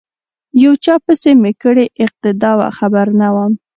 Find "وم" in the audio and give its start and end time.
3.35-3.51